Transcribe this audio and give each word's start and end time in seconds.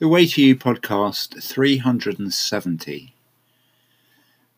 The 0.00 0.08
Way 0.08 0.26
to 0.26 0.42
You 0.42 0.56
podcast 0.56 1.40
370. 1.40 3.14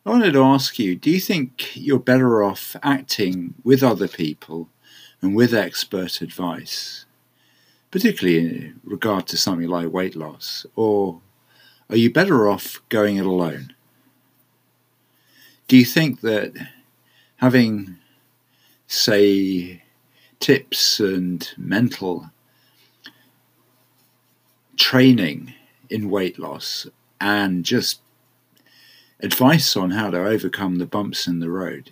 I 0.03 0.09
wanted 0.09 0.31
to 0.31 0.41
ask 0.41 0.79
you 0.79 0.95
do 0.95 1.11
you 1.11 1.19
think 1.19 1.77
you're 1.77 1.99
better 1.99 2.41
off 2.41 2.75
acting 2.81 3.53
with 3.63 3.83
other 3.83 4.07
people 4.07 4.69
and 5.21 5.35
with 5.35 5.53
expert 5.53 6.21
advice, 6.21 7.05
particularly 7.91 8.39
in 8.39 8.81
regard 8.83 9.27
to 9.27 9.37
something 9.37 9.67
like 9.67 9.93
weight 9.93 10.15
loss, 10.15 10.65
or 10.75 11.21
are 11.91 11.97
you 11.97 12.11
better 12.11 12.49
off 12.49 12.81
going 12.89 13.17
it 13.17 13.25
alone? 13.27 13.75
Do 15.67 15.77
you 15.77 15.85
think 15.85 16.21
that 16.21 16.53
having, 17.35 17.97
say, 18.87 19.83
tips 20.39 20.99
and 20.99 21.47
mental 21.57 22.31
training 24.77 25.53
in 25.89 26.09
weight 26.09 26.39
loss 26.39 26.87
and 27.19 27.65
just 27.65 28.01
advice 29.19 29.75
on 29.75 29.91
how 29.91 30.09
to 30.09 30.17
overcome 30.17 30.77
the 30.77 30.85
bumps 30.85 31.27
in 31.27 31.39
the 31.39 31.49
road 31.49 31.91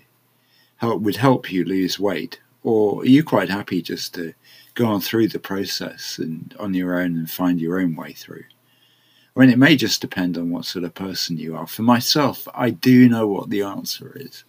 help, 0.77 1.01
would 1.01 1.15
help 1.15 1.51
you 1.51 1.65
lose 1.65 1.99
weight? 1.99 2.39
Or 2.63 3.01
are 3.01 3.05
you 3.05 3.23
quite 3.23 3.49
happy 3.49 3.81
just 3.81 4.13
to 4.15 4.33
go 4.73 4.87
on 4.87 5.01
through 5.01 5.29
the 5.29 5.39
process 5.39 6.17
and 6.17 6.55
on 6.59 6.73
your 6.73 6.99
own 6.99 7.15
and 7.15 7.29
find 7.29 7.59
your 7.59 7.79
own 7.79 7.95
way 7.95 8.13
through? 8.13 8.43
I 9.35 9.39
mean, 9.39 9.49
it 9.49 9.59
may 9.59 9.75
just 9.75 10.01
depend 10.01 10.37
on 10.37 10.49
what 10.49 10.65
sort 10.65 10.85
of 10.85 10.93
person 10.93 11.37
you 11.37 11.55
are. 11.55 11.67
For 11.67 11.83
myself, 11.83 12.47
I 12.53 12.69
do 12.69 13.09
know 13.09 13.27
what 13.27 13.49
the 13.49 13.63
answer 13.63 14.13
is, 14.15 14.45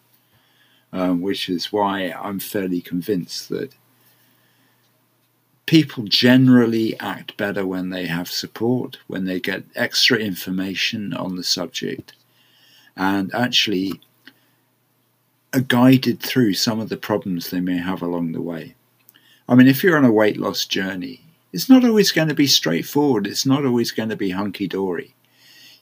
um, 0.93 1.21
which 1.21 1.49
is 1.49 1.73
why 1.73 2.13
I'm 2.13 2.39
fairly 2.39 2.81
convinced 2.81 3.49
that 3.49 3.75
people 5.67 6.05
generally 6.05 6.99
act 7.01 7.37
better 7.37 7.67
when 7.67 7.91
they 7.91 8.07
have 8.07 8.31
support, 8.31 8.99
when 9.09 9.25
they 9.25 9.41
get 9.41 9.65
extra 9.75 10.17
information 10.17 11.13
on 11.13 11.37
the 11.37 11.45
subject, 11.45 12.15
and 12.97 13.35
actually 13.35 14.01
are 15.53 15.61
guided 15.61 16.21
through 16.21 16.55
some 16.55 16.81
of 16.81 16.89
the 16.89 16.97
problems 16.97 17.51
they 17.51 17.61
may 17.61 17.79
have 17.79 18.01
along 18.01 18.33
the 18.33 18.41
way. 18.41 18.75
I 19.49 19.55
mean, 19.55 19.67
if 19.67 19.83
you're 19.83 19.97
on 19.97 20.05
a 20.05 20.13
weight 20.13 20.37
loss 20.37 20.65
journey, 20.67 21.21
it's 21.53 21.69
not 21.69 21.85
always 21.85 22.13
going 22.13 22.29
to 22.29 22.35
be 22.35 22.47
straightforward, 22.47 23.27
it's 23.27 23.47
not 23.47 23.65
always 23.65 23.91
going 23.91 24.09
to 24.09 24.17
be 24.17 24.31
hunky 24.31 24.69
dory. 24.69 25.15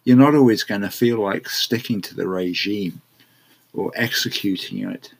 You're 0.05 0.19
not 0.19 0.35
always 0.35 0.63
going 0.63 0.83
to 0.83 0.91
feel 0.91 1.19
like 1.19 1.49
sticking 1.49 2.03
to 2.03 2.15
the 2.15 2.29
regime 2.29 3.01
or 3.73 3.91
executing 3.97 4.89
it. 4.89 5.13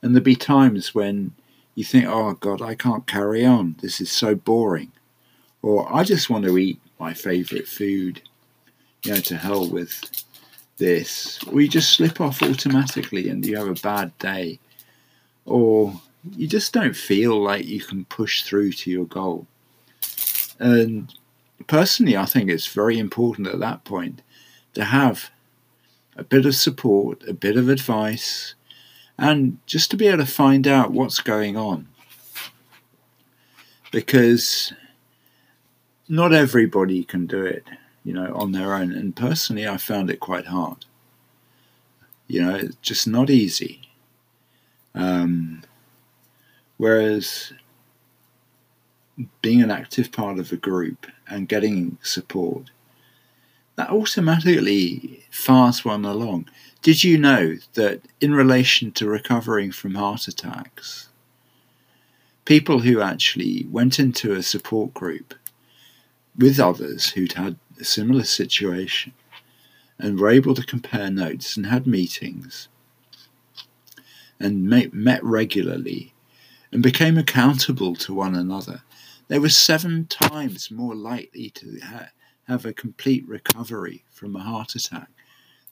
And 0.00 0.14
there'll 0.14 0.24
be 0.24 0.36
times 0.36 0.94
when 0.94 1.32
you 1.74 1.84
think, 1.84 2.06
oh 2.06 2.34
God, 2.34 2.60
I 2.60 2.74
can't 2.74 3.06
carry 3.06 3.44
on. 3.44 3.76
This 3.80 4.00
is 4.00 4.10
so 4.10 4.34
boring. 4.34 4.92
Or 5.62 5.92
I 5.94 6.04
just 6.04 6.28
want 6.28 6.44
to 6.44 6.58
eat 6.58 6.80
my 6.98 7.14
favourite 7.14 7.66
food. 7.66 8.22
You 9.04 9.12
know, 9.14 9.20
to 9.20 9.36
hell 9.36 9.68
with 9.68 10.00
this. 10.76 11.42
Or 11.44 11.60
you 11.60 11.68
just 11.68 11.90
slip 11.90 12.20
off 12.20 12.42
automatically 12.42 13.28
and 13.28 13.44
you 13.44 13.56
have 13.56 13.68
a 13.68 13.80
bad 13.80 14.16
day. 14.18 14.58
Or 15.44 16.00
you 16.36 16.46
just 16.46 16.72
don't 16.72 16.94
feel 16.94 17.42
like 17.42 17.66
you 17.66 17.80
can 17.80 18.04
push 18.04 18.42
through 18.42 18.72
to 18.72 18.90
your 18.90 19.06
goal. 19.06 19.46
And 20.58 21.12
personally, 21.66 22.16
I 22.16 22.26
think 22.26 22.48
it's 22.50 22.68
very 22.68 22.98
important 22.98 23.48
at 23.48 23.58
that 23.58 23.84
point 23.84 24.22
to 24.74 24.84
have 24.84 25.30
a 26.16 26.22
bit 26.22 26.46
of 26.46 26.54
support, 26.54 27.26
a 27.26 27.34
bit 27.34 27.56
of 27.56 27.68
advice, 27.68 28.54
and 29.22 29.58
just 29.66 29.88
to 29.92 29.96
be 29.96 30.08
able 30.08 30.18
to 30.18 30.26
find 30.26 30.66
out 30.66 30.90
what's 30.90 31.20
going 31.20 31.56
on. 31.56 31.86
Because 33.92 34.72
not 36.08 36.32
everybody 36.32 37.04
can 37.04 37.26
do 37.26 37.44
it, 37.44 37.64
you 38.02 38.12
know, 38.12 38.34
on 38.34 38.50
their 38.50 38.74
own. 38.74 38.90
And 38.90 39.14
personally, 39.14 39.66
I 39.66 39.76
found 39.76 40.10
it 40.10 40.18
quite 40.18 40.46
hard. 40.46 40.86
You 42.26 42.42
know, 42.42 42.56
it's 42.56 42.76
just 42.82 43.06
not 43.06 43.30
easy. 43.30 43.82
Um, 44.92 45.62
whereas 46.76 47.52
being 49.40 49.62
an 49.62 49.70
active 49.70 50.10
part 50.10 50.40
of 50.40 50.50
a 50.50 50.56
group 50.56 51.06
and 51.28 51.48
getting 51.48 51.96
support, 52.02 52.72
that 53.76 53.90
automatically 53.90 55.24
fast 55.30 55.84
one 55.84 56.04
along. 56.04 56.48
Did 56.82 57.04
you 57.04 57.16
know 57.16 57.56
that 57.74 58.02
in 58.20 58.34
relation 58.34 58.92
to 58.92 59.06
recovering 59.06 59.72
from 59.72 59.94
heart 59.94 60.28
attacks, 60.28 61.08
people 62.44 62.80
who 62.80 63.00
actually 63.00 63.66
went 63.70 63.98
into 63.98 64.32
a 64.32 64.42
support 64.42 64.92
group 64.92 65.34
with 66.36 66.58
others 66.58 67.10
who'd 67.10 67.34
had 67.34 67.56
a 67.80 67.84
similar 67.84 68.24
situation 68.24 69.12
and 69.98 70.18
were 70.18 70.30
able 70.30 70.54
to 70.54 70.66
compare 70.66 71.10
notes 71.10 71.56
and 71.56 71.66
had 71.66 71.86
meetings 71.86 72.68
and 74.40 74.64
met 74.92 75.22
regularly 75.22 76.12
and 76.72 76.82
became 76.82 77.16
accountable 77.16 77.94
to 77.94 78.12
one 78.12 78.34
another, 78.34 78.82
they 79.28 79.38
were 79.38 79.48
seven 79.48 80.06
times 80.06 80.70
more 80.70 80.94
likely 80.94 81.50
to 81.50 81.78
have 82.48 82.64
a 82.64 82.72
complete 82.72 83.26
recovery 83.28 84.04
from 84.10 84.36
a 84.36 84.40
heart 84.40 84.74
attack 84.74 85.08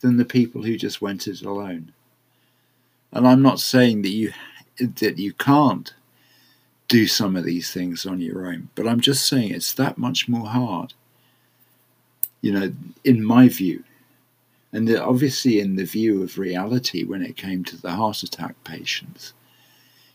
than 0.01 0.17
the 0.17 0.25
people 0.25 0.63
who 0.63 0.77
just 0.77 1.03
went 1.03 1.27
it 1.27 1.43
alone. 1.43 1.93
And 3.13 3.27
I'm 3.27 3.43
not 3.43 3.61
saying 3.61 4.03
that 4.03 4.11
you 4.11 4.33
that 4.79 5.19
you 5.19 5.33
can't 5.35 5.93
do 6.89 7.07
some 7.07 7.37
of 7.37 7.45
these 7.45 7.73
things 7.73 8.07
on 8.07 8.21
your 8.21 8.47
own, 8.47 8.71
but 8.75 8.89
I'm 8.89 9.01
just 9.01 9.27
saying 9.27 9.53
it's 9.53 9.75
that 9.75 9.99
much 9.99 10.29
more 10.29 10.47
hard. 10.47 10.95
You 12.41 12.53
know, 12.53 12.73
in 13.05 13.23
my 13.23 13.49
view, 13.49 13.85
and 14.73 14.89
obviously 14.97 15.61
in 15.61 15.77
the 15.77 15.85
view 15.85 16.23
of 16.23 16.39
reality 16.39 17.05
when 17.05 17.23
it 17.23 17.37
came 17.37 17.65
to 17.65 17.77
the 17.77 17.91
heart 17.91 18.23
attack 18.23 18.55
patients, 18.65 19.35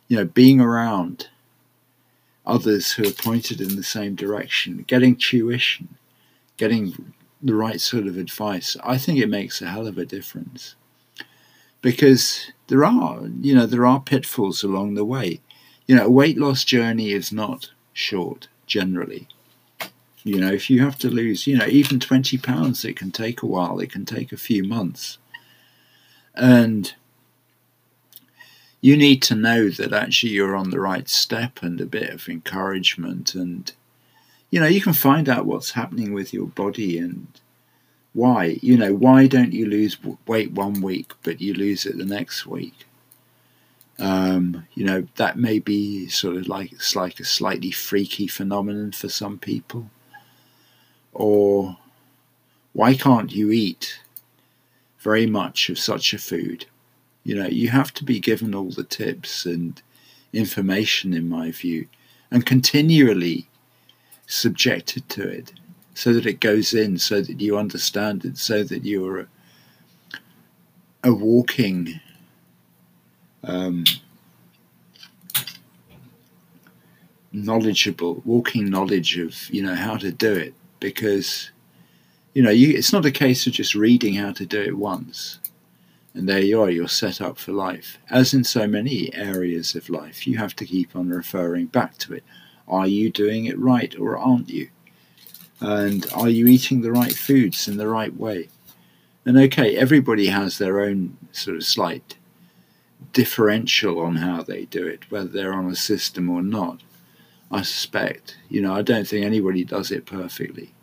you 0.08 0.18
know, 0.18 0.26
being 0.26 0.60
around 0.60 1.28
others 2.46 2.94
who 2.94 3.08
are 3.08 3.12
pointed 3.12 3.62
in 3.62 3.76
the 3.76 3.84
same 3.84 4.16
direction, 4.16 4.84
getting 4.88 5.16
tuition, 5.16 5.90
getting 6.58 7.14
the 7.42 7.56
right 7.56 7.80
sort 7.80 8.08
of 8.08 8.18
advice, 8.18 8.76
I 8.84 8.98
think 8.98 9.20
it 9.20 9.30
makes 9.30 9.62
a 9.62 9.68
hell 9.68 9.88
of 9.88 9.98
a 9.98 10.06
difference. 10.06 10.76
Because 11.82 12.52
there 12.68 12.84
are, 12.84 13.28
you 13.42 13.54
know, 13.54 13.66
there 13.66 13.86
are 13.86 14.00
pitfalls 14.00 14.64
along 14.64 14.96
the 14.96 15.06
way. 15.06 15.42
You 15.86 15.96
know, 15.96 16.06
a 16.06 16.10
weight 16.10 16.38
loss 16.38 16.64
journey 16.64 17.12
is 17.12 17.32
not 17.32 17.72
short 17.94 18.48
generally. 18.66 19.28
You 20.24 20.40
know, 20.40 20.52
if 20.52 20.72
you 20.72 20.82
have 20.82 20.98
to 21.00 21.10
lose, 21.10 21.46
you 21.46 21.56
know, 21.56 21.68
even 21.68 22.00
20 22.00 22.40
pounds, 22.40 22.84
it 22.84 22.98
can 22.98 23.12
take 23.12 23.44
a 23.44 23.46
while, 23.46 23.80
it 23.80 23.92
can 23.92 24.06
take 24.06 24.32
a 24.32 24.38
few 24.38 24.64
months. 24.64 25.20
And 26.34 26.92
you 28.82 28.98
need 28.98 29.22
to 29.24 29.36
know 29.36 29.70
that 29.70 29.94
actually 29.94 30.32
you're 30.32 30.56
on 30.56 30.72
the 30.72 30.80
right 30.80 31.08
step 31.08 31.62
and 31.62 31.80
a 31.80 31.86
bit 31.86 32.10
of 32.10 32.28
encouragement 32.28 33.36
and 33.36 33.72
you 34.56 34.62
know, 34.62 34.68
you 34.68 34.80
can 34.80 34.94
find 34.94 35.28
out 35.28 35.46
what's 35.46 35.72
happening 35.72 36.14
with 36.14 36.34
your 36.34 36.48
body 36.48 36.98
and 36.98 37.28
why. 38.14 38.58
You 38.62 38.78
know, 38.78 38.94
why 38.94 39.28
don't 39.28 39.52
you 39.52 39.66
lose 39.66 39.98
weight 40.26 40.54
one 40.54 40.80
week 40.80 41.12
but 41.24 41.42
you 41.42 41.54
lose 41.54 41.86
it 41.86 41.98
the 41.98 42.06
next 42.06 42.48
week? 42.48 42.86
Um, 44.00 44.66
you 44.74 44.86
know, 44.86 45.08
that 45.18 45.38
may 45.38 45.60
be 45.60 46.08
sort 46.08 46.38
of 46.38 46.48
like 46.48 46.72
it's 46.72 46.96
like 46.96 47.20
a 47.20 47.26
slightly 47.26 47.70
freaky 47.70 48.28
phenomenon 48.28 48.94
for 48.94 49.10
some 49.10 49.40
people. 49.40 49.90
Or 51.12 51.76
why 52.72 52.96
can't 52.96 53.34
you 53.34 53.52
eat 53.52 54.00
very 55.00 55.26
much 55.26 55.70
of 55.70 55.78
such 55.78 56.14
a 56.14 56.18
food? 56.18 56.66
You 57.26 57.36
know, 57.36 57.48
you 57.48 57.72
have 57.72 57.94
to 57.96 58.06
be 58.06 58.22
given 58.22 58.56
all 58.56 58.70
the 58.70 58.86
tips 58.86 59.46
and 59.46 59.82
information, 60.32 61.14
in 61.14 61.28
my 61.28 61.52
view, 61.52 61.90
and 62.32 62.46
continually 62.46 63.50
subjected 64.28 65.08
to 65.10 65.28
it 65.28 65.54
so 65.94 66.14
that 66.14 66.26
it 66.26 66.40
goes 66.40 66.74
in, 66.74 66.98
so 66.98 67.22
that 67.22 67.40
you 67.40 67.58
understand 67.58 68.26
it, 68.26 68.38
so 68.38 68.64
that 68.64 68.84
you're 68.84 69.22
a, 69.22 69.28
a 71.06 71.14
walking 71.14 72.00
um, 73.44 73.86
knowledgeable, 77.32 78.22
walking 78.26 78.70
knowledge 78.70 79.18
of 79.18 79.50
you 79.50 79.64
know 79.64 79.76
how 79.76 79.96
to 79.98 80.12
do 80.12 80.34
it. 80.34 80.54
Because 80.80 81.52
you 82.34 82.44
know 82.44 82.52
you, 82.52 82.76
it's 82.76 82.92
not 82.92 83.06
a 83.06 83.12
case 83.12 83.48
of 83.48 83.54
just 83.54 83.74
reading 83.74 84.16
how 84.16 84.32
to 84.34 84.46
do 84.46 84.62
it 84.62 84.78
once 84.78 85.40
and 86.16 86.30
there 86.30 86.40
you 86.40 86.62
are 86.62 86.70
you're 86.70 86.88
set 86.88 87.20
up 87.20 87.38
for 87.38 87.52
life. 87.52 87.98
As 88.10 88.34
in 88.34 88.44
so 88.44 88.68
many 88.68 89.14
areas 89.14 89.76
of 89.76 89.90
life 89.90 90.26
you 90.26 90.38
have 90.38 90.56
to 90.58 90.66
keep 90.66 90.96
on 90.96 91.10
referring 91.10 91.68
back 91.68 91.98
to 92.00 92.14
it 92.14 92.24
are 92.68 92.88
you 92.88 93.10
doing 93.12 93.46
it 93.46 93.60
right 93.60 93.98
or 94.00 94.18
aren't 94.18 94.50
you? 94.50 94.70
And 95.60 96.06
are 96.14 96.30
you 96.30 96.48
eating 96.48 96.82
the 96.82 96.92
right 96.92 97.14
foods 97.14 97.68
in 97.68 97.78
the 97.78 97.88
right 97.88 98.16
way? 98.16 98.50
And 99.26 99.38
okay, 99.38 99.76
everybody 99.76 100.28
has 100.28 100.58
their 100.58 100.82
own 100.82 101.18
sort 101.32 101.58
of 101.58 101.64
slight 101.64 102.18
differential 103.14 104.00
on 104.00 104.18
how 104.18 104.44
they 104.44 104.66
do 104.66 104.86
it, 104.86 105.10
whether 105.10 105.28
they're 105.28 105.54
on 105.54 105.72
a 105.72 105.76
system 105.76 106.30
or 106.30 106.44
not. 106.44 106.82
I 107.52 107.62
suspect, 107.62 108.38
you 108.50 108.62
know, 108.62 108.74
I 108.74 108.82
don't 108.82 109.08
think 109.08 109.26
anybody 109.26 109.64
does 109.64 109.92
it 109.92 110.06
perfectly. 110.06 110.74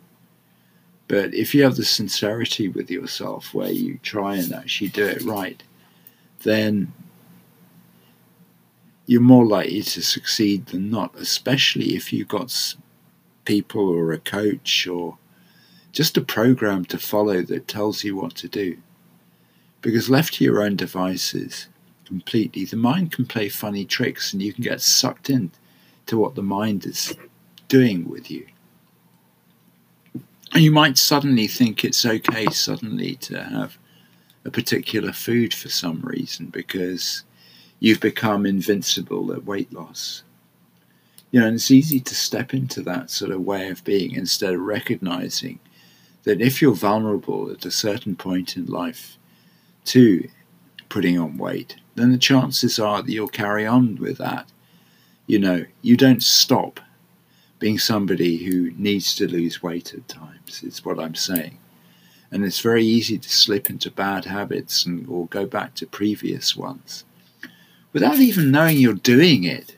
But 1.07 1.33
if 1.33 1.53
you 1.53 1.63
have 1.63 1.75
the 1.75 1.85
sincerity 1.85 2.69
with 2.69 2.89
yourself 2.89 3.53
where 3.53 3.71
you 3.71 3.99
try 4.01 4.35
and 4.37 4.53
actually 4.53 4.87
do 4.87 5.05
it 5.05 5.21
right, 5.21 5.61
then 6.43 6.91
you're 9.05 9.21
more 9.21 9.45
likely 9.45 9.81
to 9.81 10.01
succeed 10.01 10.67
than 10.67 10.89
not, 10.89 11.13
especially 11.15 11.95
if 11.95 12.13
you've 12.13 12.27
got 12.27 12.75
people 13.45 13.89
or 13.89 14.13
a 14.13 14.19
coach 14.19 14.87
or 14.87 15.17
just 15.91 16.17
a 16.17 16.21
program 16.21 16.85
to 16.85 16.97
follow 16.97 17.41
that 17.41 17.67
tells 17.67 18.03
you 18.03 18.15
what 18.15 18.35
to 18.35 18.47
do. 18.47 18.77
Because 19.81 20.09
left 20.09 20.35
to 20.35 20.43
your 20.43 20.61
own 20.61 20.75
devices 20.75 21.67
completely, 22.05 22.65
the 22.65 22.77
mind 22.77 23.11
can 23.11 23.25
play 23.25 23.49
funny 23.49 23.85
tricks 23.85 24.31
and 24.31 24.41
you 24.41 24.53
can 24.53 24.63
get 24.63 24.81
sucked 24.81 25.29
in 25.29 25.51
to 26.05 26.17
what 26.17 26.35
the 26.35 26.43
mind 26.43 26.85
is 26.85 27.15
doing 27.67 28.09
with 28.09 28.31
you. 28.31 28.45
And 30.53 30.63
you 30.63 30.71
might 30.71 30.97
suddenly 30.97 31.47
think 31.47 31.83
it's 31.83 32.05
okay 32.05 32.45
suddenly 32.51 33.15
to 33.15 33.43
have 33.43 33.77
a 34.45 34.51
particular 34.51 35.11
food 35.11 35.53
for 35.53 35.69
some 35.69 36.01
reason 36.01 36.47
because 36.47 37.23
you've 37.83 37.99
become 37.99 38.45
invincible 38.45 39.33
at 39.33 39.43
weight 39.43 39.73
loss. 39.73 40.23
You 41.31 41.41
know, 41.41 41.47
and 41.47 41.55
it's 41.55 41.69
easy 41.69 41.99
to 41.99 42.15
step 42.15 42.53
into 42.53 42.81
that 42.83 43.11
sort 43.11 43.31
of 43.31 43.41
way 43.41 43.67
of 43.67 43.83
being 43.83 44.13
instead 44.13 44.53
of 44.53 44.61
recognizing 44.61 45.59
that 46.23 46.39
if 46.39 46.61
you're 46.61 46.75
vulnerable 46.75 47.51
at 47.51 47.65
a 47.65 47.71
certain 47.71 48.15
point 48.15 48.55
in 48.55 48.67
life 48.67 49.17
to 49.83 50.29
putting 50.87 51.19
on 51.19 51.37
weight, 51.37 51.75
then 51.95 52.13
the 52.13 52.17
chances 52.17 52.79
are 52.79 53.03
that 53.03 53.11
you'll 53.11 53.27
carry 53.27 53.67
on 53.67 53.97
with 53.97 54.17
that. 54.17 54.49
You 55.27 55.39
know, 55.39 55.65
you 55.81 55.97
don't 55.97 56.23
stop 56.23 56.79
being 57.59 57.77
somebody 57.77 58.37
who 58.37 58.71
needs 58.77 59.13
to 59.15 59.27
lose 59.27 59.61
weight 59.61 59.93
at 59.93 60.07
times, 60.07 60.63
is 60.63 60.85
what 60.85 61.01
I'm 61.01 61.15
saying. 61.15 61.57
And 62.31 62.45
it's 62.45 62.61
very 62.61 62.85
easy 62.85 63.17
to 63.17 63.29
slip 63.29 63.69
into 63.69 63.91
bad 63.91 64.23
habits 64.23 64.85
and 64.85 65.05
or 65.09 65.27
go 65.27 65.45
back 65.45 65.75
to 65.75 65.85
previous 65.85 66.55
ones 66.55 67.03
without 67.93 68.17
even 68.17 68.51
knowing 68.51 68.77
you're 68.77 68.93
doing 68.93 69.43
it. 69.43 69.77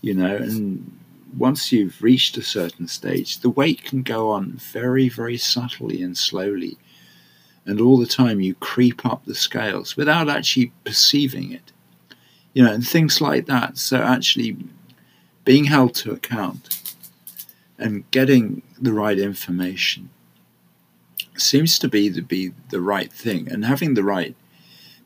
You 0.00 0.14
know, 0.14 0.36
and 0.36 0.98
once 1.36 1.72
you've 1.72 2.02
reached 2.02 2.36
a 2.36 2.42
certain 2.42 2.86
stage, 2.86 3.38
the 3.38 3.50
weight 3.50 3.82
can 3.82 4.02
go 4.02 4.30
on 4.30 4.52
very, 4.52 5.08
very 5.08 5.38
subtly 5.38 6.02
and 6.02 6.16
slowly. 6.16 6.76
And 7.66 7.80
all 7.80 7.96
the 7.96 8.06
time 8.06 8.42
you 8.42 8.54
creep 8.56 9.06
up 9.06 9.24
the 9.24 9.34
scales 9.34 9.96
without 9.96 10.28
actually 10.28 10.72
perceiving 10.84 11.50
it. 11.50 11.72
You 12.52 12.62
know, 12.62 12.72
and 12.72 12.86
things 12.86 13.20
like 13.20 13.46
that. 13.46 13.78
So 13.78 13.96
actually 13.96 14.56
being 15.44 15.64
held 15.64 15.94
to 15.94 16.12
account 16.12 16.94
and 17.78 18.08
getting 18.10 18.62
the 18.80 18.92
right 18.92 19.18
information 19.18 20.10
seems 21.36 21.78
to 21.78 21.88
be 21.88 22.08
the 22.08 22.22
be 22.22 22.52
the 22.70 22.80
right 22.80 23.12
thing 23.12 23.48
and 23.50 23.64
having 23.64 23.94
the 23.94 24.04
right 24.04 24.36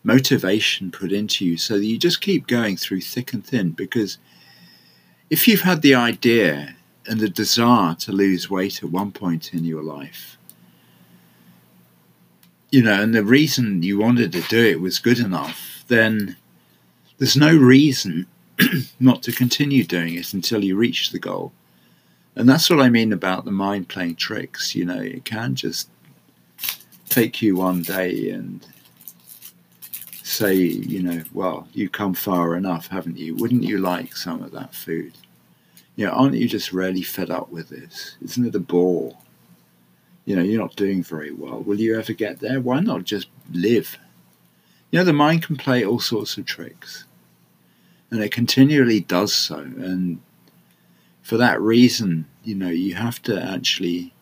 motivation 0.03 0.91
put 0.91 1.12
into 1.12 1.45
you 1.45 1.56
so 1.56 1.79
that 1.79 1.85
you 1.85 1.99
just 1.99 2.21
keep 2.21 2.47
going 2.47 2.77
through 2.77 3.00
thick 3.00 3.33
and 3.33 3.45
thin 3.45 3.71
because 3.71 4.19
if 5.31 5.47
you've 5.47 5.62
had 5.62 5.83
the 5.83 5.95
idea 5.95 6.77
and 7.06 7.21
the 7.21 7.29
desire 7.29 7.95
to 7.95 8.12
lose 8.12 8.50
weight 8.50 8.83
at 8.83 8.91
one 8.91 9.12
point 9.12 9.53
in 9.53 9.65
your 9.65 9.83
life, 9.83 10.39
you 12.71 12.83
know, 12.83 13.03
and 13.03 13.15
the 13.15 13.25
reason 13.25 13.83
you 13.83 13.99
wanted 13.99 14.33
to 14.33 14.43
do 14.43 14.65
it 14.65 14.81
was 14.81 14.99
good 14.99 15.19
enough, 15.19 15.85
then 15.89 16.37
there's 17.19 17.37
no 17.37 17.55
reason 17.55 18.27
not 19.00 19.23
to 19.23 19.33
continue 19.33 19.85
doing 19.85 20.15
it 20.15 20.35
until 20.35 20.62
you 20.62 20.77
reach 20.77 21.11
the 21.11 21.19
goal. 21.19 21.53
And 22.37 22.49
that's 22.49 22.71
what 22.71 22.81
I 22.81 22.89
mean 22.89 23.12
about 23.12 23.45
the 23.45 23.50
mind 23.50 23.89
playing 23.89 24.17
tricks. 24.17 24.75
You 24.75 24.85
know, 24.85 25.00
it 25.00 25.25
can 25.25 25.55
just 25.55 25.91
take 27.09 27.43
you 27.43 27.56
one 27.56 27.83
day 27.83 28.31
and 28.31 28.65
say, 30.28 30.54
you 30.54 31.02
know, 31.02 31.22
well, 31.32 31.66
you've 31.72 31.92
come 31.92 32.14
far 32.14 32.54
enough, 32.54 32.88
haven't 32.88 33.16
you? 33.16 33.34
Wouldn't 33.36 33.64
you 33.64 33.78
like 33.78 34.16
some 34.16 34.42
of 34.42 34.52
that 34.52 34.75
food? 34.75 35.14
You 35.96 36.06
know, 36.06 36.12
aren't 36.12 36.34
you 36.36 36.46
just 36.46 36.72
really 36.72 37.02
fed 37.02 37.30
up 37.30 37.50
with 37.50 37.70
this? 37.70 38.16
Isn't 38.22 38.46
it 38.46 38.54
a 38.54 38.60
bore? 38.60 39.16
You 40.26 40.36
know, 40.36 40.42
you're 40.42 40.60
not 40.60 40.76
doing 40.76 41.02
very 41.02 41.32
well. 41.32 41.62
Will 41.62 41.80
you 41.80 41.98
ever 41.98 42.12
get 42.12 42.40
there? 42.40 42.60
Why 42.60 42.80
not 42.80 43.04
just 43.04 43.28
live? 43.52 43.98
You 44.90 44.98
know, 44.98 45.04
the 45.04 45.12
mind 45.12 45.42
can 45.42 45.56
play 45.56 45.84
all 45.84 46.00
sorts 46.00 46.36
of 46.36 46.46
tricks, 46.46 47.04
and 48.10 48.20
it 48.20 48.30
continually 48.30 49.00
does 49.00 49.34
so. 49.34 49.58
And 49.58 50.20
for 51.22 51.36
that 51.38 51.60
reason, 51.60 52.26
you 52.44 52.54
know, 52.54 52.70
you 52.70 52.94
have 52.94 53.20
to 53.22 53.42
actually 53.42 54.12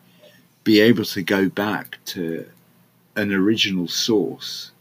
be 0.63 0.79
able 0.79 1.05
to 1.05 1.21
go 1.21 1.49
back 1.49 1.97
to 2.05 2.45
an 3.15 3.33
original 3.33 3.87
source 3.87 4.71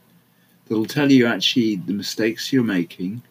that'll 0.67 0.87
tell 0.87 1.11
you 1.11 1.27
actually 1.27 1.77
the 1.77 1.93
mistakes 1.93 2.53
you're 2.53 2.65
making 2.65 3.23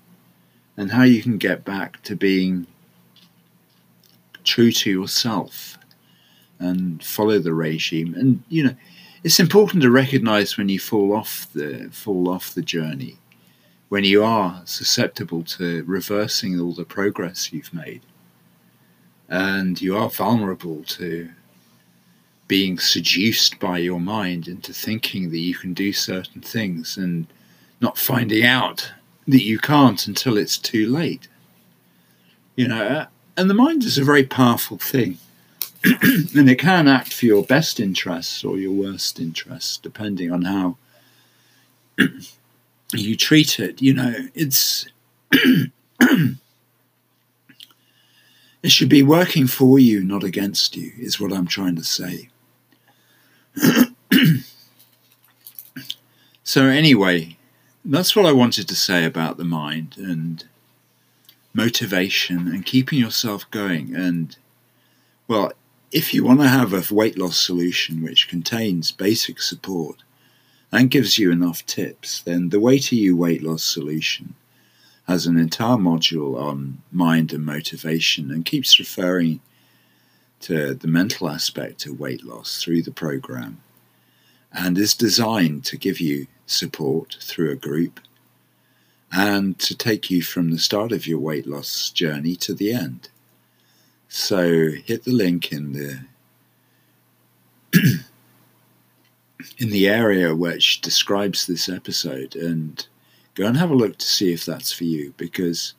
and 0.78 0.92
how 0.92 1.04
you 1.04 1.22
can 1.22 1.38
get 1.38 1.64
back 1.64 2.02
to 2.04 2.16
being 2.16 2.68
true 4.44 4.72
to 4.72 4.90
yourself 4.92 5.78
and 6.60 7.04
follow 7.04 7.40
the 7.40 7.54
regime. 7.54 8.14
And 8.14 8.44
you 8.50 8.64
know 8.64 8.76
it's 9.24 9.40
important 9.40 9.82
to 9.82 9.90
recognize 9.90 10.58
when 10.58 10.70
you 10.70 10.80
fall 10.80 11.14
off 11.14 11.48
the 11.54 11.90
fall 11.92 12.30
off 12.30 12.54
the 12.54 12.62
journey 12.62 13.18
when 13.90 14.04
you 14.04 14.24
are 14.24 14.62
susceptible 14.66 15.44
to 15.44 15.84
reversing 15.84 16.60
all 16.60 16.74
the 16.74 16.86
progress 16.86 17.54
you've 17.54 17.74
made. 17.74 18.02
And 19.30 19.82
you 19.82 19.98
are 19.98 20.10
vulnerable 20.10 20.84
to 20.84 21.30
being 22.48 22.78
seduced 22.78 23.60
by 23.60 23.80
your 23.80 24.00
mind 24.00 24.48
into 24.48 24.74
thinking 24.74 25.32
that 25.32 25.40
you 25.40 25.56
can 25.56 25.74
do 25.74 25.92
certain 25.92 26.42
things 26.42 26.98
and 26.98 27.26
not 27.82 27.98
finding 27.98 28.46
out 28.46 28.92
that 29.28 29.44
you 29.44 29.58
can't 29.58 30.08
until 30.08 30.38
it's 30.38 30.58
too 30.58 30.88
late. 30.88 31.28
You 32.56 32.68
know, 32.68 32.86
uh, 32.86 33.06
and 33.36 33.50
the 33.50 33.56
mind 33.56 33.84
is 33.84 33.98
a 33.98 34.04
very 34.04 34.24
powerful 34.24 34.78
thing. 34.78 35.18
and 35.84 36.50
it 36.50 36.60
can 36.60 36.88
act 36.88 37.14
for 37.14 37.26
your 37.26 37.44
best 37.44 37.80
interests 37.80 38.44
or 38.44 38.58
your 38.58 38.72
worst 38.72 39.20
interests, 39.20 39.78
depending 39.78 40.32
on 40.32 40.44
how 40.44 40.78
you 42.94 43.16
treat 43.16 43.60
it. 43.60 43.82
You 43.82 43.94
know, 43.94 44.14
it's. 44.34 44.88
it 45.32 46.38
should 48.66 48.90
be 48.90 49.04
working 49.04 49.48
for 49.48 49.78
you, 49.78 50.04
not 50.04 50.24
against 50.24 50.76
you, 50.76 50.92
is 50.98 51.20
what 51.20 51.34
I'm 51.34 51.48
trying 51.48 51.76
to 51.76 51.84
say. 51.84 52.30
so, 56.44 56.66
anyway, 56.66 57.38
that's 57.84 58.16
what 58.16 58.26
I 58.26 58.32
wanted 58.32 58.68
to 58.68 58.76
say 58.76 59.06
about 59.06 59.38
the 59.38 59.44
mind 59.44 59.96
and 59.98 60.44
motivation 61.54 62.48
and 62.48 62.66
keeping 62.66 63.00
yourself 63.00 63.50
going. 63.52 63.96
And, 63.96 64.36
well, 65.28 65.54
if 65.92 66.14
you 66.14 66.24
want 66.24 66.42
to 66.42 66.48
have 66.48 66.74
a 66.74 66.94
weight 66.94 67.18
loss 67.18 67.38
solution 67.38 68.04
which 68.04 68.28
contains 68.28 68.92
basic 68.92 69.42
support 69.42 70.04
and 70.72 70.92
gives 70.92 71.18
you 71.18 71.32
enough 71.32 71.66
tips, 71.66 72.22
then 72.22 72.50
the 72.50 72.60
Way 72.60 72.80
to 72.80 72.96
You 72.96 73.16
weight 73.16 73.42
loss 73.42 73.64
solution 73.64 74.36
has 75.08 75.28
an 75.28 75.38
entire 75.38 75.78
module 75.78 76.38
on 76.38 76.82
mind 76.92 77.32
and 77.32 77.46
motivation 77.46 78.32
and 78.32 78.44
keeps 78.44 78.80
referring 78.80 79.40
to 80.42 80.74
the 80.74 80.88
mental 80.88 81.30
aspect 81.30 81.86
of 81.86 82.00
weight 82.00 82.24
loss 82.24 82.62
through 82.62 82.82
the 82.82 82.92
program 82.92 83.62
and 84.52 84.78
is 84.78 84.94
designed 84.94 85.66
to 85.66 85.78
give 85.78 86.00
you 86.00 86.28
support 86.46 87.18
through 87.22 87.52
a 87.52 87.56
group 87.56 88.00
and 89.12 89.58
to 89.60 89.76
take 89.76 90.10
you 90.10 90.22
from 90.22 90.52
the 90.52 90.60
start 90.60 90.92
of 90.92 91.08
your 91.08 91.20
weight 91.20 91.48
loss 91.48 91.90
journey 91.90 92.36
to 92.36 92.54
the 92.54 92.74
end. 92.74 93.10
So 94.08 94.72
hit 94.72 95.04
the 95.04 95.12
link 95.12 95.52
in 95.52 95.74
the 95.74 96.00
in 99.58 99.70
the 99.70 99.88
area 99.88 100.36
which 100.36 100.82
describes 100.82 101.46
this 101.46 101.70
episode 101.70 102.36
and 102.36 102.86
go 103.36 103.46
and 103.46 103.58
have 103.58 103.72
a 103.72 103.76
look 103.76 103.98
to 103.98 104.06
see 104.06 104.32
if 104.34 104.46
that's 104.46 104.72
for 104.72 104.86
you 104.86 105.14
because 105.18 105.74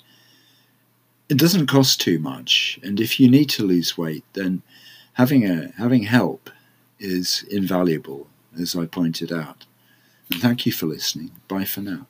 it 1.28 1.38
doesn't 1.38 1.66
cost 1.66 2.00
too 2.00 2.18
much 2.18 2.78
and 2.82 3.00
if 3.00 3.18
you 3.18 3.28
need 3.28 3.48
to 3.50 3.64
lose 3.64 3.98
weight 3.98 4.24
then 4.34 4.62
having 5.14 5.44
a 5.44 5.72
having 5.78 6.04
help 6.04 6.50
is 6.98 7.44
invaluable 7.50 8.28
as 8.58 8.76
I 8.76 8.86
pointed 8.86 9.32
out. 9.32 9.66
And 10.30 10.40
thank 10.40 10.66
you 10.66 10.72
for 10.72 10.86
listening. 10.86 11.30
Bye 11.48 11.64
for 11.64 11.80
now. 11.80 12.06